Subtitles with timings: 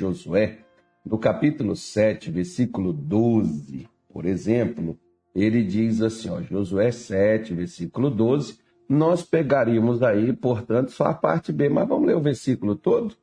[0.00, 0.60] Josué,
[1.04, 4.98] no capítulo 7, versículo 12, por exemplo,
[5.34, 8.58] ele diz assim, ó, Josué 7, versículo 12,
[8.88, 13.14] nós pegaríamos aí, portanto, só a parte B, mas vamos ler o versículo todo?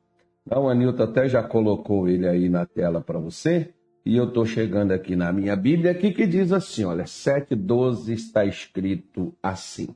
[0.46, 3.74] O Anilton até já colocou ele aí na tela para você,
[4.06, 8.44] e eu estou chegando aqui na minha Bíblia, aqui que diz assim, olha, 7,12 está
[8.44, 9.88] escrito assim.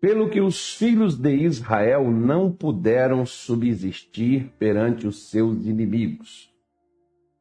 [0.00, 6.52] Pelo que os filhos de Israel não puderam subsistir perante os seus inimigos.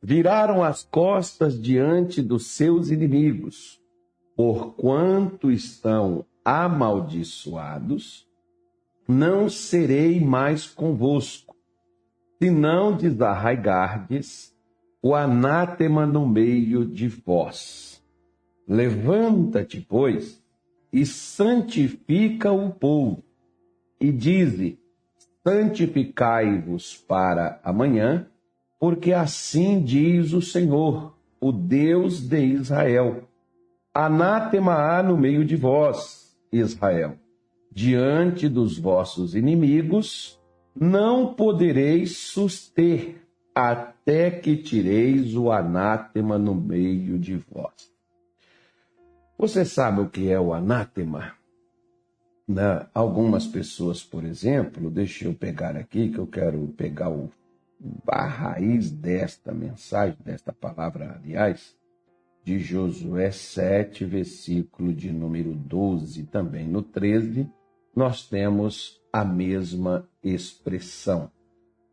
[0.01, 3.79] Viraram as costas diante dos seus inimigos,
[4.35, 8.27] porquanto estão amaldiçoados,
[9.07, 11.55] não serei mais convosco,
[12.41, 14.55] se não desarraigardes
[15.01, 18.03] o anátema no meio de vós.
[18.67, 20.43] Levanta-te, pois,
[20.97, 23.23] e santifica o povo,
[24.01, 24.79] e dize:
[25.47, 28.25] santificai-vos para amanhã,
[28.79, 33.27] porque assim diz o Senhor, o Deus de Israel.
[33.93, 37.15] Anátema há no meio de vós, Israel.
[37.71, 40.39] Diante dos vossos inimigos
[40.75, 43.21] não podereis suster
[43.53, 47.96] até que tireis o anátema no meio de vós.
[49.37, 51.33] Você sabe o que é o anátema?
[52.47, 52.87] Né?
[52.93, 57.29] Algumas pessoas, por exemplo, deixa eu pegar aqui, que eu quero pegar o,
[58.07, 61.77] a raiz desta mensagem, desta palavra, aliás
[62.43, 67.45] de Josué 7, versículo de número 12, também no 13,
[67.93, 71.29] nós temos a mesma expressão.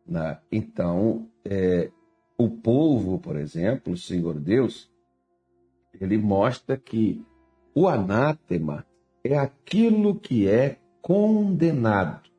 [0.07, 0.39] Né?
[0.49, 1.91] Então, é,
[2.37, 4.89] o povo, por exemplo, o Senhor Deus,
[5.99, 7.21] ele mostra que
[7.75, 8.85] o anátema
[9.21, 12.29] é aquilo que é condenado.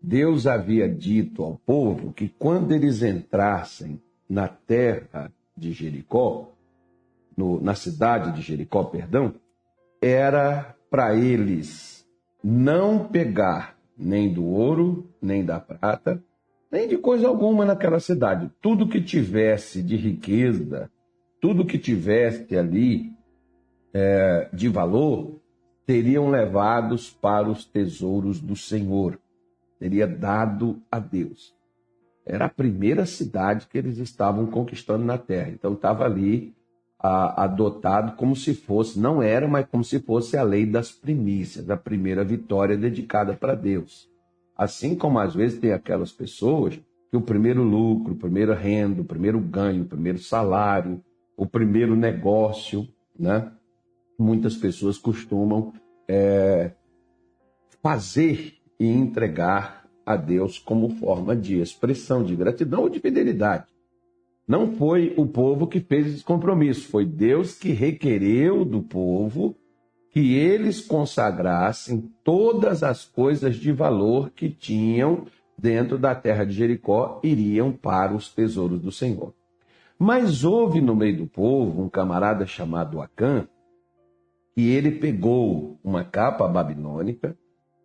[0.00, 6.52] Deus havia dito ao povo que quando eles entrassem na terra de Jericó,
[7.36, 9.34] no, na cidade de Jericó, perdão,
[10.00, 12.06] era para eles
[12.44, 16.22] não pegar nem do ouro, nem da prata,
[16.70, 18.52] nem de coisa alguma naquela cidade.
[18.60, 20.88] Tudo que tivesse de riqueza,
[21.40, 23.15] tudo que tivesse ali
[23.98, 25.40] é, de valor,
[25.86, 29.18] seriam levados para os tesouros do Senhor.
[29.78, 31.54] Seria dado a Deus.
[32.26, 35.48] Era a primeira cidade que eles estavam conquistando na terra.
[35.48, 36.54] Então estava ali
[36.98, 41.70] a, adotado como se fosse, não era, mas como se fosse a lei das primícias,
[41.70, 44.10] a primeira vitória dedicada para Deus.
[44.54, 46.78] Assim como às vezes tem aquelas pessoas
[47.10, 51.02] que o primeiro lucro, o primeiro renda, o primeiro ganho, o primeiro salário,
[51.34, 52.86] o primeiro negócio,
[53.18, 53.52] né?
[54.18, 55.72] Muitas pessoas costumam
[56.08, 56.72] é,
[57.82, 63.66] fazer e entregar a Deus como forma de expressão de gratidão ou de fidelidade.
[64.46, 69.56] Não foi o povo que fez esse compromisso, foi Deus que requereu do povo
[70.12, 75.26] que eles consagrassem todas as coisas de valor que tinham
[75.58, 79.34] dentro da terra de Jericó iriam para os tesouros do Senhor.
[79.98, 83.48] Mas houve no meio do povo um camarada chamado Acã,
[84.56, 87.36] e ele pegou uma capa babilônica,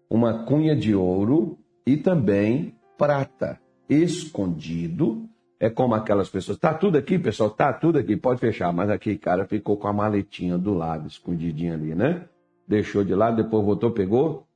[0.09, 3.59] uma cunha de ouro e também prata
[3.90, 5.28] escondido
[5.59, 6.58] é como aquelas pessoas.
[6.58, 7.52] Tá tudo aqui, pessoal?
[7.52, 8.74] Tá tudo aqui, pode fechar.
[8.74, 12.26] Mas aqui, cara, ficou com a maletinha do lado, escondidinha ali, né?
[12.68, 14.48] Deixou de lado, depois voltou, pegou.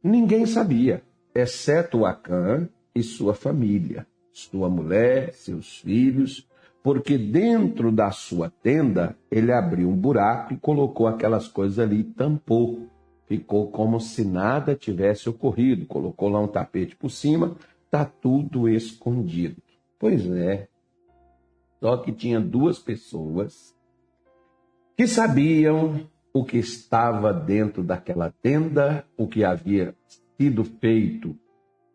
[0.00, 1.02] Ninguém sabia,
[1.34, 6.46] exceto Acã e sua família, sua mulher, seus filhos,
[6.84, 12.04] porque dentro da sua tenda ele abriu um buraco e colocou aquelas coisas ali e
[12.04, 12.86] tampou.
[13.26, 15.86] Ficou como se nada tivesse ocorrido.
[15.86, 17.56] Colocou lá um tapete por cima,
[17.90, 19.62] tá tudo escondido.
[19.98, 20.68] Pois é.
[21.80, 23.74] Só que tinha duas pessoas
[24.94, 29.94] que sabiam o que estava dentro daquela tenda, o que havia
[30.36, 31.34] sido feito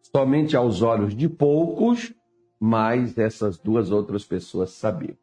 [0.01, 2.11] somente aos olhos de poucos,
[2.59, 5.17] mas essas duas outras pessoas sabiam.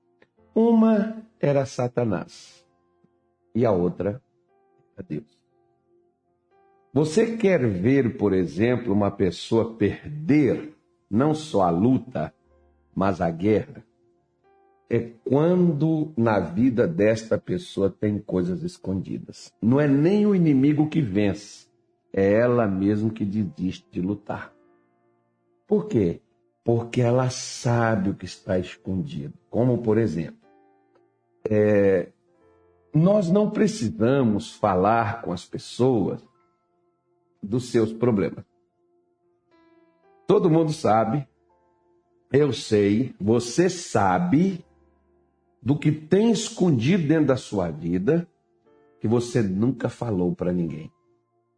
[0.54, 2.64] Uma era Satanás
[3.54, 4.22] e a outra
[4.96, 5.36] era Deus.
[6.92, 10.74] Você quer ver, por exemplo, uma pessoa perder
[11.10, 12.32] não só a luta,
[12.94, 13.84] mas a guerra
[14.88, 19.52] é quando na vida desta pessoa tem coisas escondidas.
[19.60, 21.66] Não é nem o inimigo que vence,
[22.12, 24.54] é ela mesmo que desiste de lutar.
[25.66, 26.20] Por quê?
[26.66, 29.32] Porque ela sabe o que está escondido.
[29.48, 30.36] Como, por exemplo,
[31.48, 32.08] é,
[32.92, 36.20] nós não precisamos falar com as pessoas
[37.42, 38.44] dos seus problemas.
[40.26, 41.26] Todo mundo sabe
[42.32, 44.64] eu sei, você sabe
[45.62, 48.28] do que tem escondido dentro da sua vida
[49.00, 50.90] que você nunca falou para ninguém,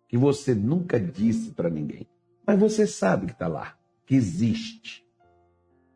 [0.09, 2.07] que você nunca disse para ninguém,
[2.47, 3.78] mas você sabe que está lá,
[4.09, 5.05] que existe.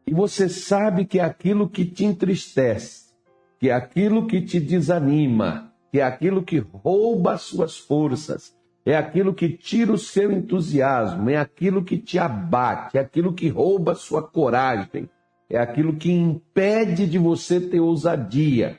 [0.07, 3.15] E você sabe que é aquilo que te entristece,
[3.59, 8.55] que é aquilo que te desanima, que é aquilo que rouba as suas forças,
[8.85, 13.49] é aquilo que tira o seu entusiasmo, é aquilo que te abate, é aquilo que
[13.49, 15.09] rouba a sua coragem,
[15.49, 18.79] é aquilo que impede de você ter ousadia.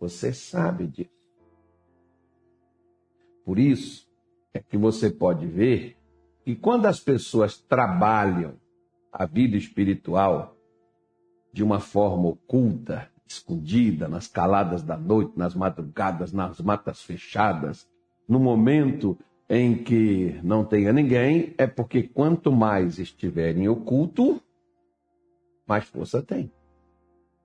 [0.00, 1.10] Você sabe disso.
[3.44, 4.08] Por isso
[4.54, 5.96] é que você pode ver
[6.44, 8.54] que quando as pessoas trabalham
[9.12, 10.56] a vida espiritual
[11.52, 17.88] de uma forma oculta, escondida, nas caladas da noite, nas madrugadas, nas matas fechadas,
[18.28, 19.16] no momento
[19.48, 24.40] em que não tenha ninguém, é porque quanto mais estiverem oculto,
[25.66, 26.50] mais força tem.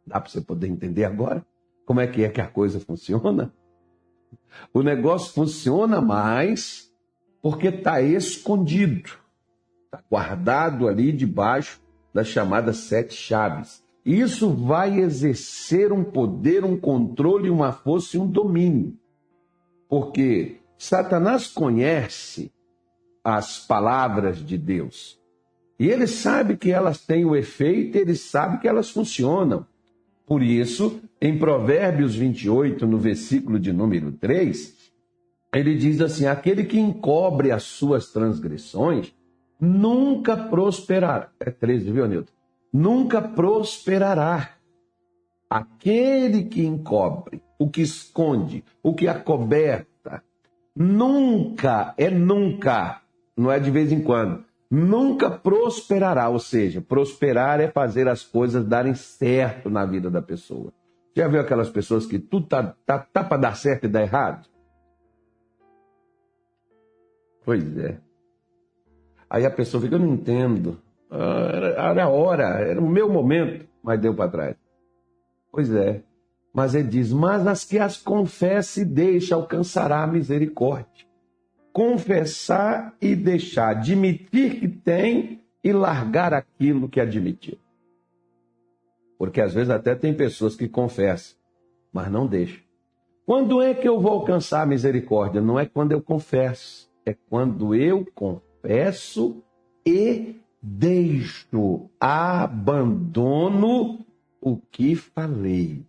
[0.06, 1.46] Dá para você poder entender agora
[1.86, 3.54] como é que é que a coisa funciona?
[4.74, 6.89] O negócio funciona mais
[7.42, 9.10] porque está escondido,
[9.86, 11.82] está guardado ali debaixo
[12.14, 13.84] das chamadas sete chaves.
[14.06, 18.98] Isso vai exercer um poder, um controle, uma força e um domínio.
[19.88, 22.52] Porque Satanás conhece
[23.24, 25.20] as palavras de Deus.
[25.80, 29.66] E ele sabe que elas têm o efeito, ele sabe que elas funcionam.
[30.26, 34.76] Por isso, em Provérbios 28, no versículo de número 3,
[35.54, 39.14] ele diz assim: Aquele que encobre as suas transgressões
[39.60, 41.30] nunca prosperará.
[41.40, 42.32] É 13, viu, Nilton?
[42.72, 44.52] Nunca prosperará.
[45.50, 50.24] Aquele que encobre, o que esconde, o que acoberta,
[50.76, 53.02] nunca, é nunca,
[53.36, 56.30] não é de vez em quando, nunca prosperará.
[56.30, 60.72] Ou seja, prosperar é fazer as coisas darem certo na vida da pessoa.
[61.18, 64.48] Já viu aquelas pessoas que tudo tá, tá, tá para dar certo e dar errado?
[67.50, 67.98] Pois é.
[69.28, 70.80] Aí a pessoa fica, eu não entendo.
[71.10, 74.56] Ah, era, a hora, era o meu momento, mas deu para trás.
[75.52, 76.04] Pois é.
[76.54, 81.08] Mas ele diz: Mas as que as confessa e deixa alcançará a misericórdia.
[81.74, 87.58] Confessar e deixar, admitir que tem e largar aquilo que admitiu.
[89.18, 91.36] Porque às vezes até tem pessoas que confessam,
[91.92, 92.62] mas não deixam.
[93.26, 95.42] Quando é que eu vou alcançar a misericórdia?
[95.42, 99.42] Não é quando eu confesso, é quando eu confesso
[99.86, 104.06] e deixo, abandono
[104.42, 105.86] o que falei.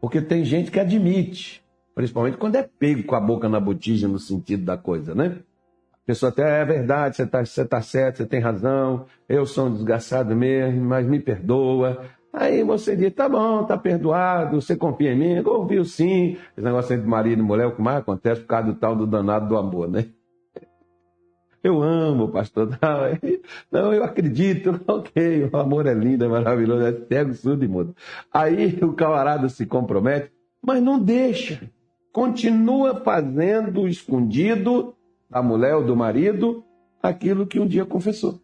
[0.00, 4.18] Porque tem gente que admite, principalmente quando é pego com a boca na botija no
[4.18, 5.38] sentido da coisa, né?
[5.92, 9.66] A pessoa até é verdade, você está você tá certo, você tem razão, eu sou
[9.66, 12.04] um desgraçado mesmo, mas me perdoa.
[12.32, 16.36] Aí você diz, tá bom, tá perdoado, você confia em mim, ouviu sim.
[16.56, 19.06] Esse negócio entre marido e mulher, o que mais acontece por causa do tal do
[19.06, 20.06] danado do amor, né?
[21.66, 22.78] Eu amo, pastor.
[23.72, 24.80] Não, eu acredito.
[24.86, 27.96] Ok, o amor é lindo, é maravilhoso, é cego, surdo e mudo.
[28.32, 30.30] Aí o camarada se compromete,
[30.62, 31.68] mas não deixa.
[32.12, 34.94] Continua fazendo escondido
[35.28, 36.64] da mulher ou do marido
[37.02, 38.40] aquilo que um dia confessou.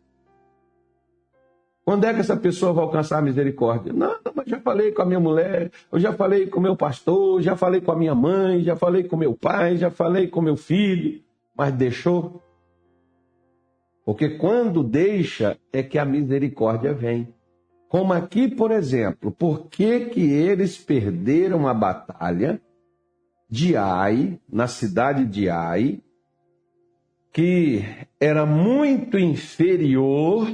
[1.84, 3.92] Quando é que essa pessoa vai alcançar a misericórdia?
[3.92, 7.40] Não, mas já falei com a minha mulher, eu já falei com o meu pastor,
[7.40, 10.56] já falei com a minha mãe, já falei com meu pai, já falei com meu
[10.56, 11.20] filho,
[11.56, 12.42] mas deixou.
[14.04, 17.32] Porque quando deixa é que a misericórdia vem.
[17.88, 22.60] Como aqui, por exemplo, por que, que eles perderam a batalha
[23.48, 26.00] de Ai, na cidade de Ai,
[27.32, 27.84] que
[28.18, 30.48] era muito inferior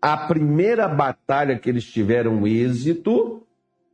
[0.00, 3.46] à primeira batalha que eles tiveram êxito,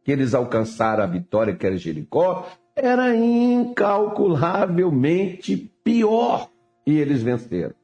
[0.04, 2.46] que eles alcançaram a vitória, que era Jericó,
[2.76, 6.48] era incalculavelmente pior
[6.86, 7.74] e eles venceram.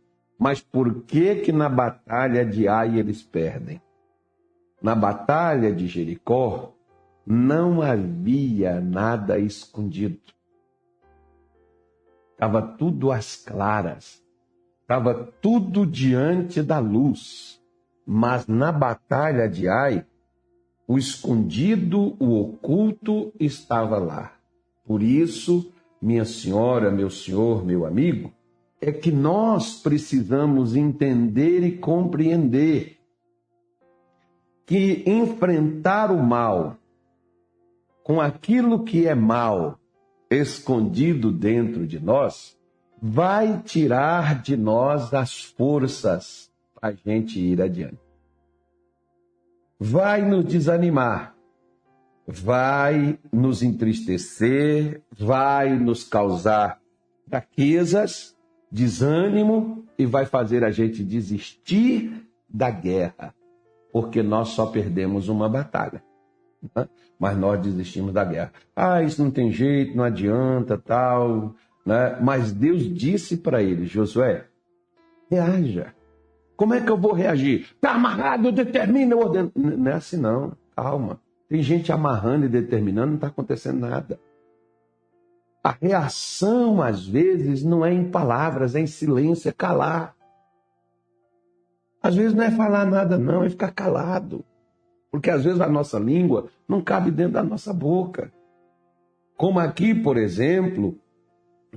[0.42, 3.80] Mas por que que na batalha de Ai eles perdem?
[4.82, 6.74] Na batalha de Jericó
[7.24, 10.18] não havia nada escondido.
[12.32, 14.20] Estava tudo às claras.
[14.80, 17.62] Estava tudo diante da luz.
[18.04, 20.04] Mas na batalha de Ai,
[20.88, 24.32] o escondido, o oculto estava lá.
[24.84, 28.32] Por isso, minha senhora, meu senhor, meu amigo,
[28.84, 32.98] é que nós precisamos entender e compreender
[34.66, 36.76] que enfrentar o mal
[38.02, 39.78] com aquilo que é mal
[40.28, 42.58] escondido dentro de nós
[43.00, 48.00] vai tirar de nós as forças para a gente ir adiante.
[49.78, 51.36] vai nos desanimar,
[52.26, 56.80] vai nos entristecer, vai nos causar
[57.28, 58.36] fraquezas,
[58.72, 63.34] desânimo e vai fazer a gente desistir da guerra,
[63.92, 66.02] porque nós só perdemos uma batalha.
[66.74, 66.88] Né?
[67.18, 68.52] Mas nós desistimos da guerra.
[68.74, 71.54] Ah, isso não tem jeito, não adianta, tal.
[71.84, 72.18] Né?
[72.22, 74.46] Mas Deus disse para ele, Josué,
[75.30, 75.94] reaja.
[76.56, 77.66] Como é que eu vou reagir?
[77.74, 79.52] Está amarrado, determina, ordeno.
[79.54, 81.20] Não é assim não, calma.
[81.48, 84.18] Tem gente amarrando e determinando, não está acontecendo nada.
[85.62, 90.14] A reação, às vezes, não é em palavras, é em silêncio, é calar.
[92.02, 94.44] Às vezes não é falar nada, não, é ficar calado.
[95.10, 98.32] Porque às vezes a nossa língua não cabe dentro da nossa boca.
[99.36, 100.98] Como aqui, por exemplo,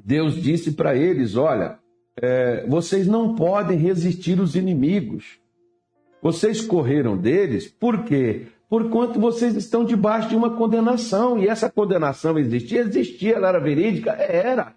[0.03, 1.77] Deus disse para eles: olha,
[2.19, 5.39] é, vocês não podem resistir os inimigos.
[6.21, 8.47] Vocês correram deles, por quê?
[8.75, 11.39] Porquanto vocês estão debaixo de uma condenação.
[11.39, 12.81] E essa condenação existia?
[12.81, 14.11] Existia, ela era verídica?
[14.11, 14.75] Era.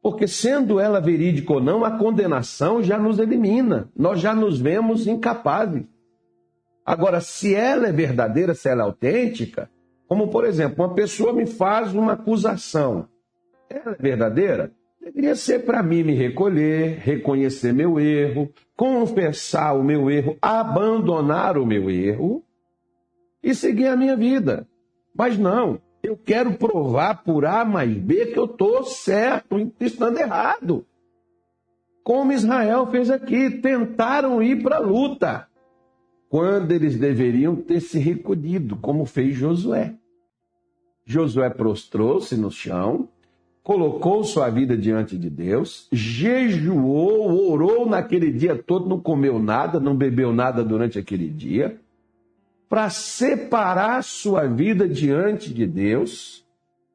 [0.00, 3.90] Porque sendo ela verídica ou não, a condenação já nos elimina.
[3.96, 5.82] Nós já nos vemos incapazes.
[6.84, 9.68] Agora, se ela é verdadeira, se ela é autêntica,
[10.06, 13.08] como por exemplo, uma pessoa me faz uma acusação.
[13.68, 14.70] Ela é verdadeira?
[15.02, 21.66] Deveria ser para mim me recolher, reconhecer meu erro, confessar o meu erro, abandonar o
[21.66, 22.45] meu erro
[23.46, 24.66] e seguir a minha vida.
[25.14, 30.84] Mas não, eu quero provar por A mais B que eu estou certo, estando errado.
[32.02, 35.46] Como Israel fez aqui, tentaram ir para a luta,
[36.28, 39.94] quando eles deveriam ter se recolhido, como fez Josué.
[41.04, 43.08] Josué prostrou-se no chão,
[43.62, 49.96] colocou sua vida diante de Deus, jejuou, orou naquele dia todo, não comeu nada, não
[49.96, 51.80] bebeu nada durante aquele dia,
[52.68, 56.44] para separar sua vida diante de Deus,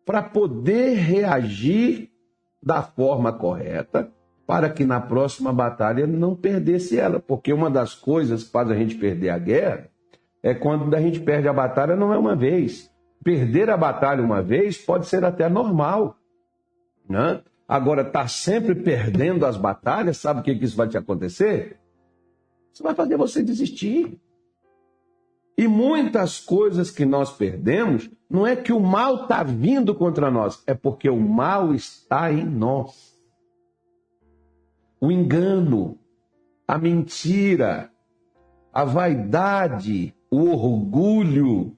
[0.06, 2.10] para poder reagir
[2.62, 4.12] da forma correta,
[4.46, 8.76] para que na próxima batalha não perdesse ela, porque uma das coisas que faz a
[8.76, 9.90] gente perder a guerra
[10.44, 12.92] é quando a gente perde a batalha não é uma vez.
[13.24, 16.18] Perder a batalha uma vez pode ser até normal.
[17.08, 17.42] Né?
[17.68, 21.80] Agora, está sempre perdendo as batalhas, sabe o que, que isso vai te acontecer?
[22.74, 24.20] Isso vai fazer você desistir.
[25.58, 30.64] E muitas coisas que nós perdemos, não é que o mal está vindo contra nós,
[30.66, 33.12] é porque o mal está em nós.
[35.00, 35.98] O engano,
[36.68, 37.92] a mentira,
[38.74, 41.76] a vaidade, o orgulho,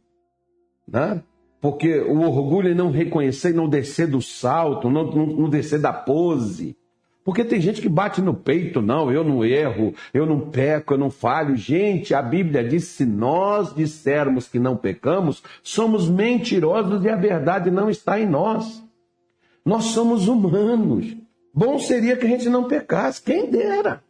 [0.87, 1.23] né?
[1.59, 5.93] Porque o orgulho é não reconhecer não descer do salto, não, não, não descer da
[5.93, 6.77] pose.
[7.23, 10.97] Porque tem gente que bate no peito, não, eu não erro, eu não peco, eu
[10.97, 11.55] não falho.
[11.55, 17.71] Gente, a Bíblia diz: se nós dissermos que não pecamos, somos mentirosos e a verdade
[17.71, 18.83] não está em nós.
[19.65, 21.15] Nós somos humanos.
[21.53, 24.03] Bom seria que a gente não pecasse, quem dera.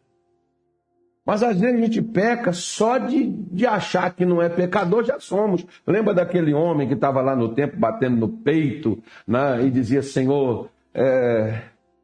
[1.25, 5.19] Mas às vezes a gente peca só de, de achar que não é pecador, já
[5.19, 5.65] somos.
[5.85, 10.69] Lembra daquele homem que estava lá no templo batendo no peito né, e dizia: Senhor,
[10.93, 11.61] é,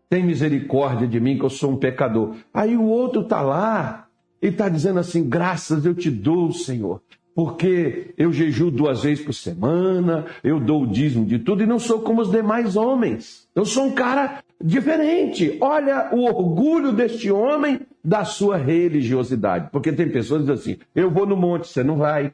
[0.10, 2.36] tem misericórdia de mim, que eu sou um pecador.
[2.54, 4.08] Aí o outro está lá
[4.42, 7.02] e está dizendo assim: Graças eu te dou, Senhor,
[7.36, 11.80] porque eu jejuo duas vezes por semana, eu dou o dízimo de tudo e não
[11.80, 13.48] sou como os demais homens.
[13.54, 15.58] Eu sou um cara diferente.
[15.62, 19.70] Olha o orgulho deste homem da sua religiosidade.
[19.72, 22.34] Porque tem pessoas que dizem assim: eu vou no monte, você não vai.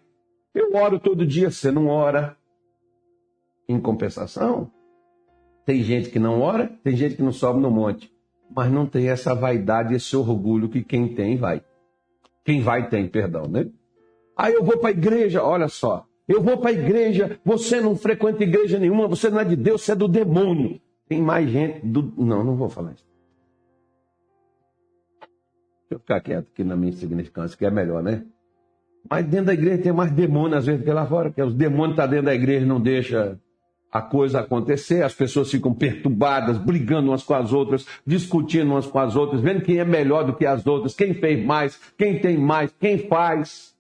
[0.54, 2.38] Eu oro todo dia, você não ora.
[3.68, 4.70] Em compensação,
[5.66, 8.12] tem gente que não ora, tem gente que não sobe no monte.
[8.56, 11.64] Mas não tem essa vaidade, esse orgulho que quem tem vai.
[12.44, 13.68] Quem vai tem, perdão, né?
[14.38, 16.06] Aí eu vou para a igreja, olha só.
[16.28, 19.82] Eu vou para a igreja, você não frequenta igreja nenhuma, você não é de Deus,
[19.82, 20.80] você é do demônio.
[21.08, 22.14] Tem mais gente do.
[22.18, 23.06] Não, não vou falar isso.
[25.82, 28.24] Deixa eu ficar quieto aqui na minha insignificância, que é melhor, né?
[29.08, 31.92] Mas dentro da igreja tem mais demônio às vezes que lá fora, que os demônios
[31.92, 33.40] estão tá dentro da igreja não deixa
[33.96, 39.00] a coisa acontecer, as pessoas ficam perturbadas, brigando umas com as outras, discutindo umas com
[39.00, 42.38] as outras, vendo quem é melhor do que as outras, quem fez mais, quem tem
[42.38, 43.74] mais, quem faz.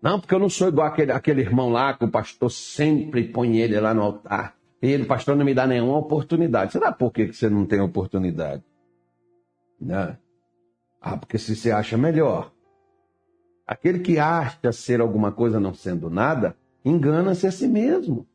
[0.00, 3.58] Não, porque eu não sou igual aquele, aquele irmão lá que o pastor sempre põe
[3.58, 4.54] ele lá no altar.
[4.80, 6.72] E ele, pastor, não me dá nenhuma oportunidade.
[6.72, 8.64] Será por que você não tem oportunidade?
[9.78, 10.16] Né?
[11.02, 12.50] Ah, porque se você acha melhor.
[13.66, 18.26] Aquele que acha ser alguma coisa não sendo nada, engana-se a si mesmo.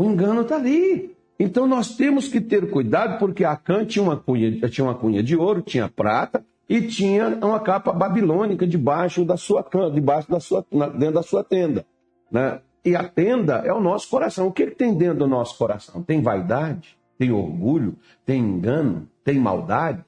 [0.00, 1.14] O engano está ali.
[1.38, 5.36] Então nós temos que ter cuidado, porque Acã tinha uma cunha, tinha uma cunha de
[5.36, 10.64] ouro, tinha prata, e tinha uma capa babilônica debaixo da sua debaixo da sua,
[10.96, 11.84] dentro da sua tenda.
[12.32, 12.62] Né?
[12.82, 14.46] E a tenda é o nosso coração.
[14.46, 16.02] O que, que tem dentro do nosso coração?
[16.02, 20.02] Tem vaidade, tem orgulho, tem engano, tem maldade,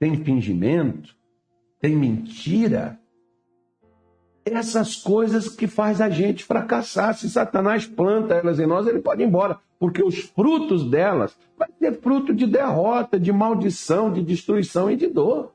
[0.00, 1.14] tem fingimento,
[1.78, 2.98] tem mentira.
[4.52, 7.14] Essas coisas que faz a gente fracassar.
[7.14, 9.58] Se Satanás planta elas em nós, ele pode ir embora.
[9.78, 15.06] Porque os frutos delas vai ser fruto de derrota, de maldição, de destruição e de
[15.06, 15.52] dor.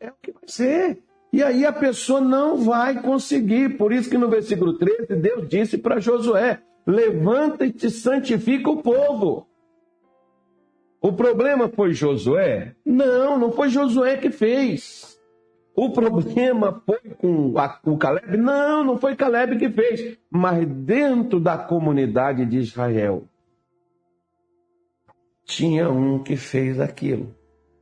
[0.00, 0.98] É o que vai ser.
[1.32, 3.76] E aí a pessoa não vai conseguir.
[3.76, 8.82] Por isso que no versículo 13, Deus disse para Josué: levanta e te santifica o
[8.82, 9.46] povo.
[11.00, 12.74] O problema foi Josué?
[12.84, 15.17] Não, não foi Josué que fez.
[15.78, 17.54] O problema foi com
[17.84, 18.36] o Caleb?
[18.36, 20.18] Não, não foi Caleb que fez.
[20.30, 23.24] Mas dentro da comunidade de Israel,
[25.44, 27.34] tinha um que fez aquilo.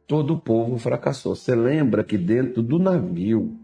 [0.07, 1.35] Todo o povo fracassou.
[1.35, 3.57] Você lembra que dentro do navio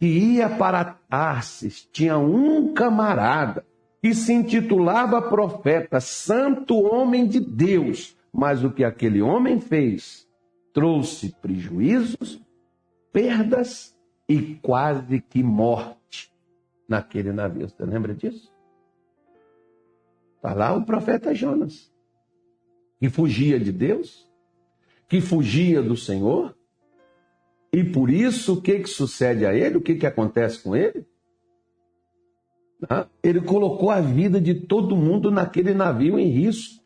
[0.00, 3.64] que ia para Tarsis tinha um camarada
[4.00, 10.26] que se intitulava profeta, santo homem de Deus mas o que aquele homem fez
[10.72, 12.40] trouxe prejuízos,
[13.18, 13.98] perdas
[14.28, 16.32] e quase que morte
[16.88, 17.68] naquele navio.
[17.68, 18.54] Você lembra disso?
[20.36, 21.92] Está lá o profeta Jonas,
[23.00, 24.30] que fugia de Deus,
[25.08, 26.56] que fugia do Senhor,
[27.72, 29.78] e por isso o que, que sucede a ele?
[29.78, 31.04] O que, que acontece com ele?
[33.20, 36.80] Ele colocou a vida de todo mundo naquele navio em risco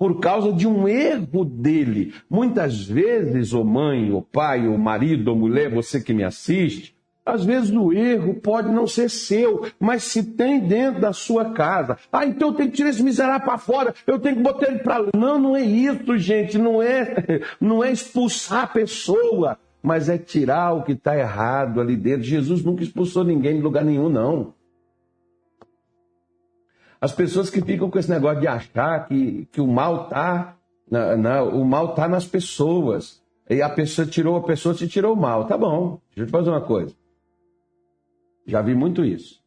[0.00, 2.14] por causa de um erro dele.
[2.30, 7.44] Muitas vezes, ô mãe, ô pai, ô marido, ou mulher, você que me assiste, às
[7.44, 11.98] vezes o erro pode não ser seu, mas se tem dentro da sua casa.
[12.10, 14.78] Ah, então eu tenho que tirar esse miserável para fora, eu tenho que botar ele
[14.78, 15.10] para lá.
[15.14, 20.72] Não, não é isso, gente, não é, não é expulsar a pessoa, mas é tirar
[20.72, 22.22] o que está errado ali dentro.
[22.22, 24.54] Jesus nunca expulsou ninguém de lugar nenhum, não.
[27.00, 30.56] As pessoas que ficam com esse negócio de achar que, que o mal está
[30.90, 33.22] na, na, o mal tá nas pessoas.
[33.48, 35.46] E a pessoa tirou a pessoa, se tirou o mal.
[35.46, 36.94] Tá bom, deixa eu te fazer uma coisa.
[38.46, 39.40] Já vi muito isso.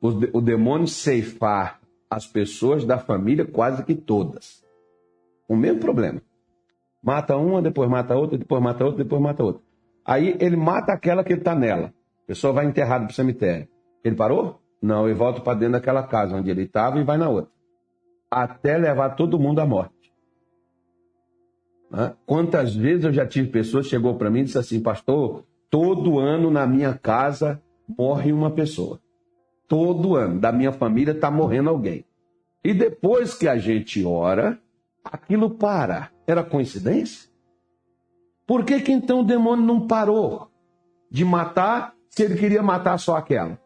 [0.00, 4.62] O, o demônio ceifar as pessoas da família, quase que todas.
[5.48, 6.20] O mesmo problema.
[7.02, 9.62] Mata uma, depois mata outra, depois mata outra, depois mata outra.
[10.04, 11.92] Aí ele mata aquela que está nela.
[12.24, 13.68] A pessoa vai enterrada para o cemitério.
[14.04, 14.61] Ele parou?
[14.82, 17.52] Não, ele volta para dentro daquela casa onde ele estava e vai na outra.
[18.28, 20.12] Até levar todo mundo à morte.
[22.26, 26.50] Quantas vezes eu já tive pessoas chegou para mim e disse assim, pastor, todo ano
[26.50, 28.98] na minha casa morre uma pessoa.
[29.68, 32.04] Todo ano da minha família está morrendo alguém.
[32.64, 34.58] E depois que a gente ora,
[35.04, 36.10] aquilo para.
[36.26, 37.30] Era coincidência?
[38.46, 40.48] Por que, que então o demônio não parou
[41.10, 43.58] de matar se ele queria matar só aquela?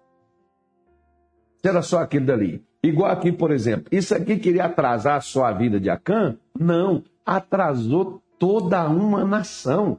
[1.68, 2.64] Era só aquilo dali.
[2.82, 6.36] Igual aqui, por exemplo, isso aqui queria atrasar só a vida de Acã?
[6.58, 9.98] Não, atrasou toda uma nação.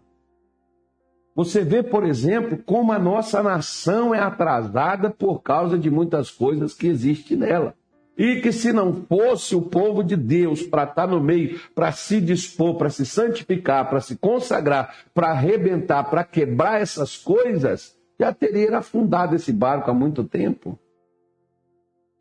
[1.36, 6.74] Você vê, por exemplo, como a nossa nação é atrasada por causa de muitas coisas
[6.74, 7.76] que existem nela.
[8.18, 12.20] E que se não fosse o povo de Deus para estar no meio, para se
[12.20, 18.78] dispor, para se santificar, para se consagrar, para arrebentar, para quebrar essas coisas, já teria
[18.78, 20.80] afundado esse barco há muito tempo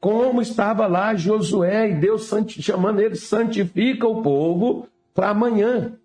[0.01, 2.31] como estava lá Josué e Deus
[2.61, 5.99] chamando ele, santifica o povo para amanhã.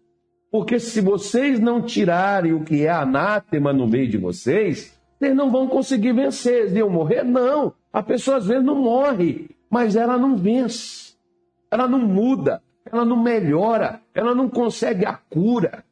[0.49, 5.51] Porque se vocês não tirarem o que é anátema no meio de vocês, vocês não
[5.51, 6.62] vão conseguir vencer.
[6.62, 7.23] Eles iam morrer?
[7.23, 7.73] Não.
[7.91, 11.13] A pessoa às vezes não morre, mas ela não vence.
[11.69, 15.86] Ela não muda, ela não melhora, ela não consegue a cura.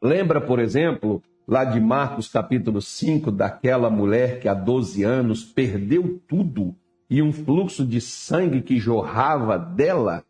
[0.00, 6.20] Lembra, por exemplo, lá de Marcos capítulo 5, daquela mulher que há 12 anos perdeu
[6.26, 6.74] tudo
[7.08, 10.24] e um fluxo de sangue que jorrava dela.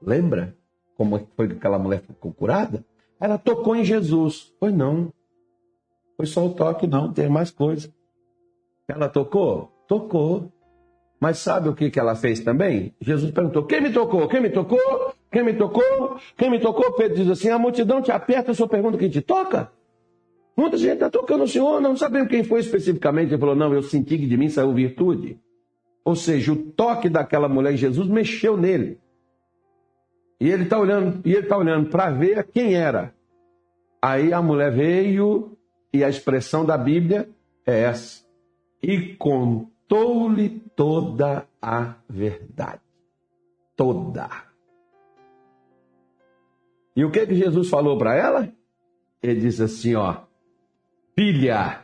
[0.00, 0.56] Lembra
[0.96, 2.84] como foi que aquela mulher ficou curada?
[3.20, 4.52] Ela tocou em Jesus.
[4.58, 5.12] Foi não.
[6.16, 7.92] Foi só o toque, não, tem mais coisa.
[8.88, 9.70] Ela tocou?
[9.86, 10.50] Tocou.
[11.20, 12.94] Mas sabe o que, que ela fez também?
[13.00, 14.28] Jesus perguntou: quem me tocou?
[14.28, 15.14] Quem me tocou?
[15.30, 16.16] Quem me tocou?
[16.36, 16.92] Quem me tocou?
[16.92, 19.70] Pedro diz assim: a multidão te aperta, o senhor pergunta quem te toca?
[20.56, 23.30] Muita gente está tocando o senhor, não sabemos quem foi especificamente.
[23.30, 25.38] Ele falou: não, eu senti que de mim saiu virtude.
[26.06, 29.00] Ou seja, o toque daquela mulher em Jesus mexeu nele.
[30.40, 33.12] E ele está olhando, e ele está olhando para ver quem era.
[34.00, 35.58] Aí a mulher veio
[35.92, 37.28] e a expressão da Bíblia
[37.66, 38.24] é essa.
[38.80, 42.82] E contou-lhe toda a verdade.
[43.74, 44.28] Toda.
[46.94, 48.48] E o que que Jesus falou para ela?
[49.20, 50.18] Ele disse assim, ó:
[51.16, 51.82] Filha,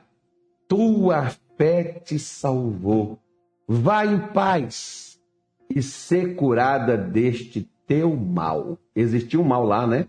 [0.69, 3.19] tua fé te salvou.
[3.75, 5.19] Vá em paz
[5.71, 8.77] e ser curada deste teu mal.
[8.95, 10.09] Existia um mal lá, né?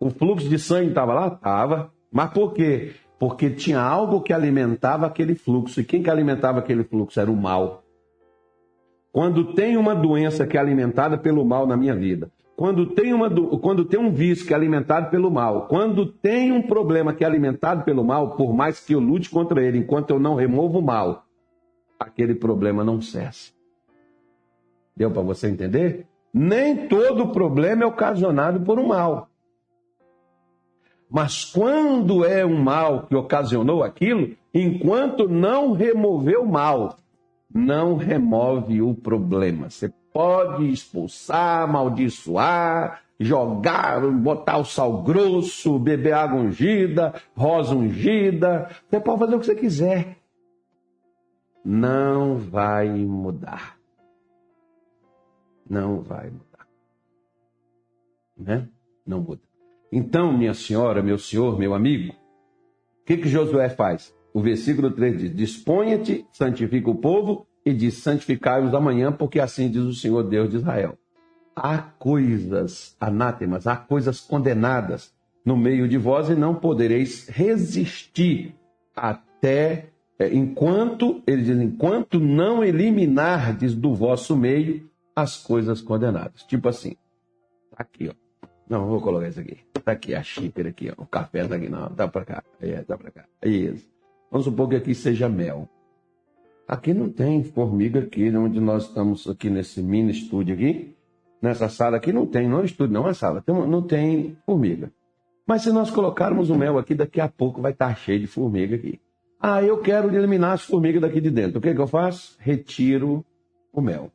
[0.00, 1.26] O fluxo de sangue estava lá?
[1.26, 1.92] Estava.
[2.10, 2.92] Mas por quê?
[3.18, 5.82] Porque tinha algo que alimentava aquele fluxo.
[5.82, 7.20] E quem que alimentava aquele fluxo?
[7.20, 7.84] Era o mal.
[9.12, 13.28] Quando tem uma doença que é alimentada pelo mal na minha vida, quando tem, uma,
[13.58, 17.26] quando tem um vício que é alimentado pelo mal, quando tem um problema que é
[17.26, 20.82] alimentado pelo mal, por mais que eu lute contra ele, enquanto eu não removo o
[20.82, 21.26] mal,
[22.00, 23.52] aquele problema não cessa.
[24.96, 26.06] Deu para você entender?
[26.32, 29.28] Nem todo problema é ocasionado por um mal.
[31.10, 36.96] Mas quando é um mal que ocasionou aquilo, enquanto não removeu o mal,
[37.52, 39.68] não remove o problema.
[39.68, 48.70] Você pode expulsar, amaldiçoar, jogar, botar o sal grosso, beber água ungida, rosa ungida.
[48.88, 50.19] Você pode fazer o que você quiser.
[51.64, 53.78] Não vai mudar.
[55.68, 56.66] Não vai mudar.
[58.36, 58.68] Né?
[59.06, 59.42] Não muda.
[59.92, 64.14] Então, minha senhora, meu senhor, meu amigo, o que, que Josué faz?
[64.32, 69.82] O versículo 3 diz: Disponha-te, santifica o povo e diz: Santificai-os amanhã, porque assim diz
[69.82, 70.96] o Senhor Deus de Israel.
[71.54, 75.12] Há coisas anátemas, há coisas condenadas
[75.44, 78.54] no meio de vós e não podereis resistir
[78.94, 86.42] até é, enquanto, ele diz, enquanto não eliminardes do vosso meio as coisas condenadas.
[86.42, 86.94] Tipo assim,
[87.70, 88.46] tá aqui, ó.
[88.68, 89.56] Não, vou colocar isso aqui.
[89.82, 91.02] Tá aqui a xícara aqui, ó.
[91.02, 92.44] O café tá aqui, não, tá para cá.
[92.60, 93.24] É, tá para cá.
[93.42, 93.88] Isso.
[94.30, 95.66] Vamos supor que aqui seja mel.
[96.68, 100.94] Aqui não tem formiga aqui, onde nós estamos aqui nesse mini estúdio aqui.
[101.40, 104.92] Nessa sala aqui não tem, não é estúdio, não é sala, tem, não tem formiga.
[105.46, 108.76] Mas se nós colocarmos o mel aqui, daqui a pouco vai estar cheio de formiga
[108.76, 109.00] aqui.
[109.40, 111.58] Ah, eu quero eliminar as formigas daqui de dentro.
[111.58, 112.36] O que, que eu faço?
[112.38, 113.24] Retiro
[113.72, 114.12] o mel.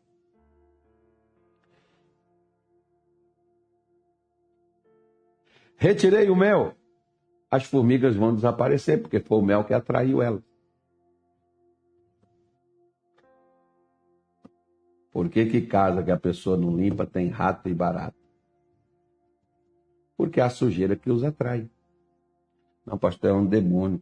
[5.78, 6.74] Retirei o mel,
[7.52, 10.44] as formigas vão desaparecer, porque foi o mel que atraiu elas.
[15.12, 18.18] Por que, que casa que a pessoa não limpa tem rato e barato?
[20.18, 21.70] Porque é a sujeira que os atrai.
[22.86, 24.00] Não, pastor, é um demônio.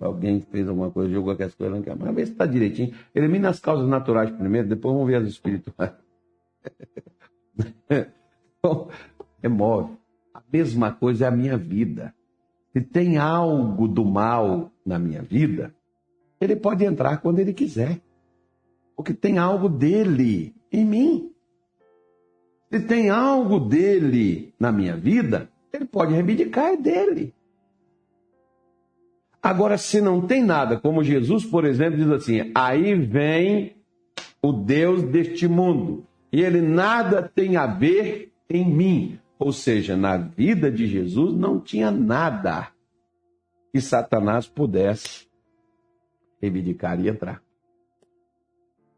[0.00, 1.96] Alguém fez alguma coisa, jogou aquelas coisas lá.
[1.96, 2.94] Mas vê se está direitinho.
[3.14, 5.92] Elimina as causas naturais primeiro, depois vamos ver as espirituais.
[9.42, 9.96] remove.
[10.34, 12.14] A mesma coisa é a minha vida.
[12.72, 15.74] Se tem algo do mal na minha vida,
[16.40, 18.00] ele pode entrar quando ele quiser.
[18.94, 21.32] Porque tem algo dele em mim.
[22.70, 27.34] Se tem algo dele na minha vida, ele pode reivindicar é dele.
[29.42, 33.76] Agora, se não tem nada, como Jesus, por exemplo, diz assim: aí vem
[34.40, 39.18] o Deus deste mundo, e ele nada tem a ver em mim.
[39.38, 42.68] Ou seja, na vida de Jesus não tinha nada
[43.72, 45.26] que Satanás pudesse
[46.40, 47.42] reivindicar e entrar.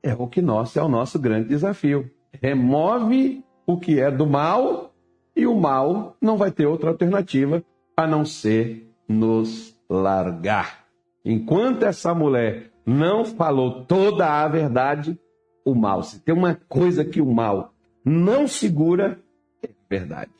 [0.03, 2.11] É o que nós é o nosso grande desafio.
[2.43, 4.95] Remove o que é do mal
[5.35, 7.65] e o mal não vai ter outra alternativa
[7.97, 10.85] a não ser nos largar.
[11.25, 15.19] Enquanto essa mulher não falou toda a verdade,
[15.65, 17.73] o mal, se tem uma coisa que o mal
[18.05, 19.19] não segura,
[19.89, 20.31] verdade.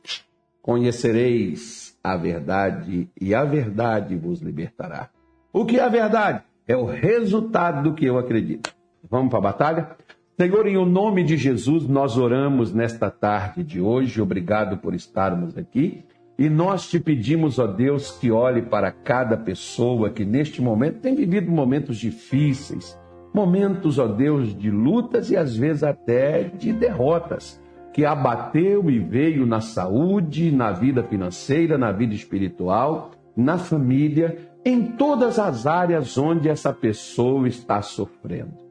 [0.61, 5.09] Conhecereis a verdade e a verdade vos libertará.
[5.53, 6.43] O que é a verdade?
[6.67, 8.75] É o resultado do que eu acredito.
[9.09, 9.97] Vamos para a batalha?
[10.38, 14.21] Senhor, em o nome de Jesus, nós oramos nesta tarde de hoje.
[14.21, 16.05] Obrigado por estarmos aqui.
[16.37, 21.14] E nós te pedimos, ó Deus, que olhe para cada pessoa que neste momento tem
[21.14, 22.99] vivido momentos difíceis,
[23.33, 29.47] momentos, ó Deus, de lutas e às vezes até de derrotas que abateu e veio
[29.47, 36.49] na saúde, na vida financeira, na vida espiritual, na família, em todas as áreas onde
[36.49, 38.64] essa pessoa está sofrendo.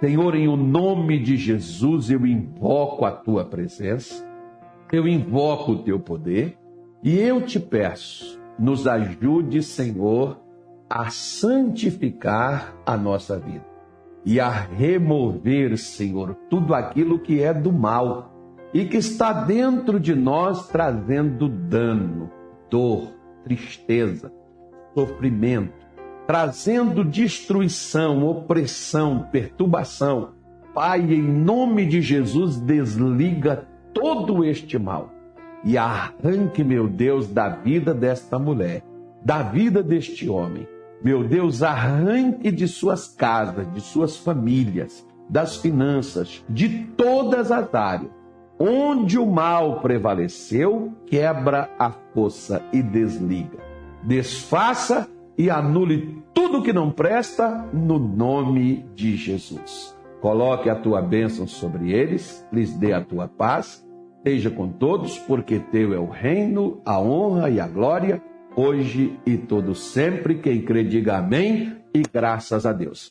[0.00, 4.26] Senhor, em o nome de Jesus, eu invoco a tua presença,
[4.92, 6.58] eu invoco o teu poder
[7.06, 10.40] e eu te peço, nos ajude, Senhor,
[10.90, 13.64] a santificar a nossa vida
[14.24, 18.32] e a remover, Senhor, tudo aquilo que é do mal
[18.74, 22.28] e que está dentro de nós trazendo dano,
[22.68, 23.12] dor,
[23.44, 24.32] tristeza,
[24.92, 25.86] sofrimento,
[26.26, 30.30] trazendo destruição, opressão, perturbação.
[30.74, 33.64] Pai, em nome de Jesus, desliga
[33.94, 35.14] todo este mal
[35.66, 38.84] e arranque, meu Deus, da vida desta mulher,
[39.24, 40.64] da vida deste homem.
[41.02, 48.12] Meu Deus, arranque de suas casas, de suas famílias, das finanças, de todas as áreas.
[48.60, 53.58] Onde o mal prevaleceu, quebra a força e desliga.
[54.04, 59.94] Desfaça e anule tudo que não presta no nome de Jesus.
[60.20, 63.85] Coloque a tua bênção sobre eles, lhes dê a tua paz.
[64.26, 68.20] Esteja com todos, porque teu é o reino, a honra e a glória,
[68.56, 70.40] hoje e todo sempre.
[70.40, 73.04] Quem crê, diga amém e graças a Deus.